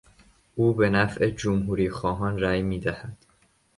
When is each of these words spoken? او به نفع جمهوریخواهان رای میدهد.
او 0.55 0.73
به 0.73 0.89
نفع 0.89 1.29
جمهوریخواهان 1.29 2.39
رای 2.39 2.61
میدهد. 2.61 3.17